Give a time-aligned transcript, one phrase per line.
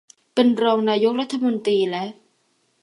[0.33, 2.03] เป็นรองนายกรัฐมนตรีและ